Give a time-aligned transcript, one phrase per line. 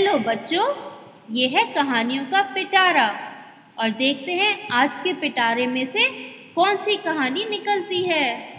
[0.00, 0.92] Hello बच्चों,
[1.30, 3.32] ये है कहानियों का पिटारा।
[3.78, 6.08] और देखते हैं आज के पिटारे में से
[6.54, 8.56] कौन सी कहानी निकलती है।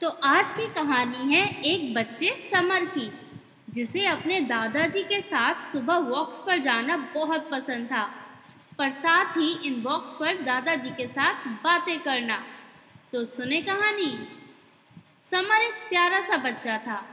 [0.00, 3.12] तो आज की कहानी है एक बच्चे समर की,
[3.70, 8.14] जिसे अपने दादाजी के साथ सुबह वॉक्स पर जाना बहुत पसंद था,
[8.78, 12.42] पर साथ ही इन वॉक्स पर दादाजी के साथ बातें करना।
[13.12, 14.28] तो सुने कहानी।
[15.30, 17.11] समर एक प्यारा सा बच्चा था।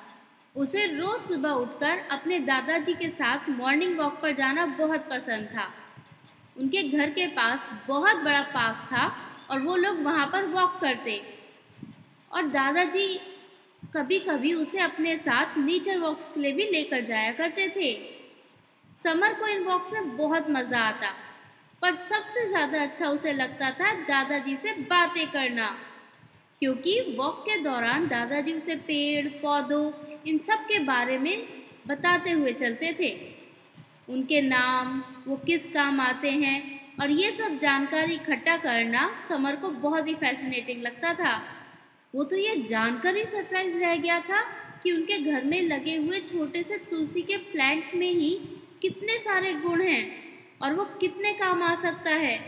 [0.60, 5.68] उसे रोज सुबह उठकर अपने दादाजी के साथ मॉर्निंग वॉक पर जाना बहुत पसंद था।
[6.56, 9.06] उनके घर के पास बहुत बड़ा पार्क था
[9.50, 11.22] और वो लोग वहाँ पर वॉक करते।
[12.32, 13.08] और दादाजी
[13.94, 17.94] कभी कभी उसे अपने साथ नेचर वॉक्स के लिए भी लेकर जाया करते थे।
[18.98, 21.12] समर को इन वॉक्स में बहुत मज़ा आता,
[21.82, 25.76] पर सबसे ज़्यादा अच्छा उसे लगता था दादाजी से बातें करना।
[26.62, 29.92] क्योंकि वॉक के दौरान दादाजी उसे पेड़, पौधों,
[30.28, 31.48] इन सब के बारे में
[31.88, 33.10] बताते हुए चलते थे।
[34.10, 39.70] उनके नाम, वो किस काम आते हैं, और ये सब जानकारी इकट्ठा करना समर को
[39.70, 41.42] बहुत ही फैसिनेटिंग लगता था।
[42.14, 44.42] वो तो ये जानकर ही सरप्राइज़ रह गया था
[44.84, 48.30] कि उनके घर में लगे हुए छोटे से तुलसी के प्लांट में ही
[48.82, 50.06] कितने सारे गुण हैं,
[50.62, 52.40] और वो कितने काम आ सकता है।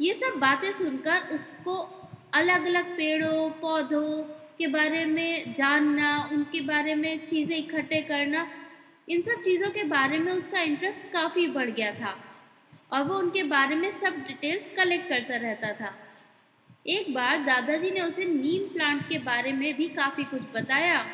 [0.00, 1.76] ये सब बातें सुनकर उसको
[2.32, 4.22] अलग अलग पेड़ों, पौधों
[4.58, 8.46] के बारे में जानना, उनके बारे में चीज़ें इकट्ठे करना,
[9.08, 12.16] इन सब चीज़ों के बारे में उसका इंटरेस्ट काफ़ी बढ़ गया था।
[12.92, 15.94] और वो उनके बारे में सब डिटेल्स कलेक्ट करता रहता था।
[16.86, 21.06] एक बार दादाजी ने उसे नीम प्लांट के बारे में भी काफ़ी कुछ बताया।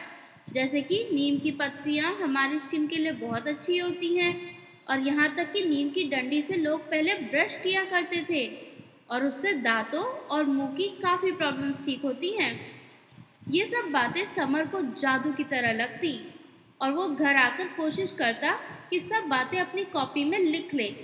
[0.53, 4.59] जैसे कि नीम की पत्तियाँ हमारी स्किन के लिए बहुत अच्छी होती हैं।
[4.91, 8.68] और यहाँ तक कि नीम की डंडी से लोग पहले ब्रश किया करते थे।
[9.11, 12.53] और उससे दांतों और मुँह की काफ़ी प्रॉब्लम्स ठीक होती हैं।
[13.49, 16.19] ये सब बातें समर को जादू की तरह लगती
[16.81, 18.53] और वो घर आकर कोशिश करता
[18.91, 20.95] कि सब बातें अपनी कॉपी में लिख ले।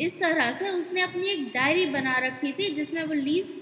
[0.00, 3.52] इस तरह से उसने अपनी एक डायरी बना रखी थी जिसमें वो लीव्स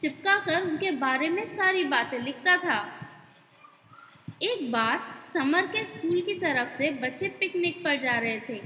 [0.00, 2.78] चिपका कर उनके बारे में सारी बातें लिखता था।
[4.42, 5.00] एक बार
[5.32, 8.60] समर के स्कूल की तरफ़ से बच्चे पिकनिक पर जा रहे थे।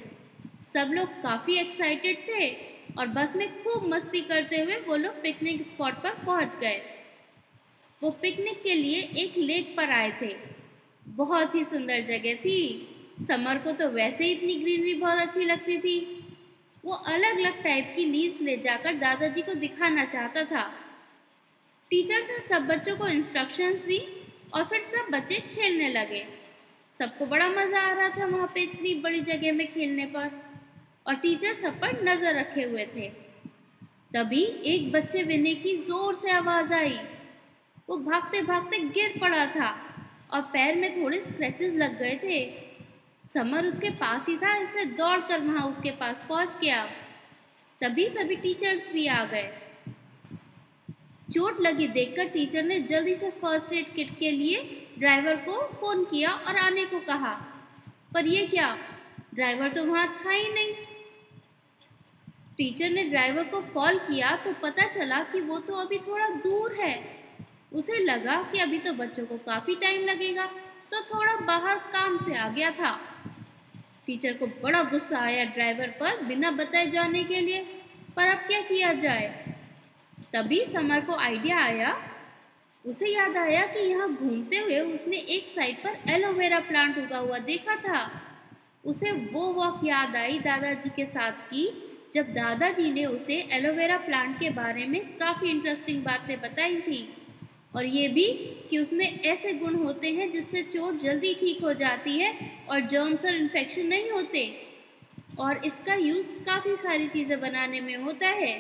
[0.67, 2.49] सब लोग काफ़ी एक्साइटेड थे
[2.99, 6.81] और बस में खूब मस्ती करते हुए वो लोग पिकनिक स्पॉट पर पहुँच गए।
[8.03, 10.35] वो पिकनिक के लिए एक लेक पर आए थे।
[11.07, 12.59] बहुत ही सुंदर जगह थी।
[13.27, 15.99] समर को तो वैसे ही इतनी ग्रीनरी बहुत अच्छी लगती थी।
[16.85, 20.63] वो अलग अलग टाइप की लीव्स ले जाकर दादाजी को दिखाना चाहता था।
[21.91, 23.99] टीचर्स ने सब बच्चों को इंस्ट्रक्शंस दी
[24.55, 26.25] और फिर सब बच्चे खेलने लगे।
[26.95, 30.31] सबको बड़ा मज़ा आ रहा था वहाँ पे इतनी बड़ी जगह में खेलने पर।
[31.07, 33.09] और टीचर सब पर नज़र रखे हुए थे।
[34.15, 36.99] तभी एक बच्चे विनय की ज़ोर से आवाज़ आई।
[37.89, 39.75] वो भागते भागते गिर पड़ा था
[40.31, 42.45] और पैर में थोड़े स्क्रैचेस लग गए थे।
[43.25, 46.85] समर उसके पास ही था इसलिए दौड़कर वहाँ उसके पास पहुँच गया।
[47.81, 49.51] तभी सभी टीचर्स भी आ गए।
[51.29, 54.61] चोट लगी देखकर टीचर ने जल्दी से फ़र्स्ट एड किट के लिए
[54.99, 57.33] ड्राइवर को फ़ोन किया और आने को कहा।
[58.15, 58.77] पर यह क्या?
[59.35, 60.75] ड्राइवर तो वहाँ था ही नहीं।
[62.59, 66.75] टीचर ने ड्राइवर को कॉल किया तो पता चला कि वो तो अभी थोड़ा दूर
[66.75, 66.95] है।
[67.73, 70.47] उसे लगा कि अभी तो बच्चों को काफ़ी टाइम लगेगा
[70.91, 72.99] तो थोड़ा बाहर काम से आ गया था।
[74.07, 77.61] टीचर को बड़ा गुस्सा आया ड्राइवर पर बिना बताए जाने के लिए,
[78.17, 79.55] पर अब क्या किया जाए?
[80.35, 81.97] तभी समर को आइडिया आया।
[82.85, 87.39] उसे याद आया कि यहाँ घूमते हुए उसने एक साइड पर एलोवेरा प्लांट उगा हुआ
[87.45, 88.11] देखा था।
[88.85, 91.67] उसे वो वॉक याद आई दादाजी के साथ की
[92.15, 97.09] जब दादाजी ने उसे एलोवेरा प्लांट के बारे में काफ़ी इंटरेस्टिंग बातें बताई थी।
[97.77, 98.25] और ये भी
[98.71, 102.33] कि उसमें ऐसे गुण होते हैं जिससे चोट जल्दी ठीक हो जाती है
[102.71, 104.49] और जर्म्स और इन्फेक्शन नहीं होते।
[105.39, 108.55] और इसका यूज़ काफ़ी सारी चीज़ें बनाने में होता है।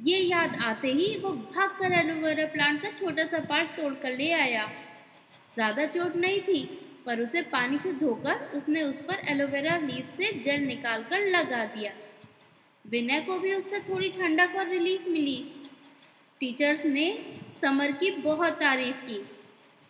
[0.00, 4.16] ये याद आते ही वो भाग कर एलोवेरा प्लांट का छोटा सा पार्ट तोड़ कर
[4.16, 4.64] ले आया।
[5.52, 6.62] ज़्यादा चोट नहीं थी,
[7.06, 11.64] पर उसे पानी से धोकर उसने उस पर एलोवेरा लीव से जेल निकाल कर लगा
[11.66, 11.92] दिया।
[12.92, 15.36] विनय को भी उससे थोड़ी ठंडक और रिलीफ मिली।
[16.40, 17.06] टीचर्स ने
[17.60, 19.20] समर की बहुत तारीफ़ की।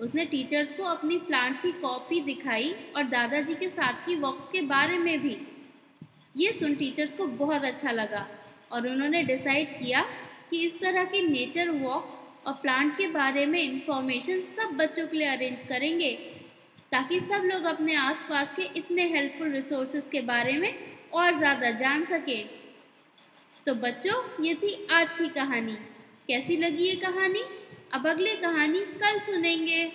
[0.01, 4.61] उसने टीचर्स को अपनी प्लांट्स की कॉपी दिखाई और दादाजी के साथ की वॉक्स के
[4.69, 5.37] बारे में भी।
[6.35, 8.27] ये सुन टीचर्स को बहुत अच्छा लगा
[8.73, 10.05] और उन्होंने डिसाइड किया
[10.51, 12.17] कि इस तरह की नेचर वॉक्स
[12.47, 16.13] और प्लांट के बारे में इंफॉर्मेशन सब बच्चों के लिए अरेंज करेंगे
[16.93, 20.75] ताकि सब लोग अपने आसपास के इतने हेल्पफुल रिसोर्सेज के बारे में
[21.13, 22.62] और ज़्यादा जान सकें।
[23.67, 25.73] तो बच्चों, ये थी आज की कहानी।
[26.29, 27.43] कैसी लगी ये कहानी?
[27.93, 29.93] अब अगले कहानी कल सुनेंगे।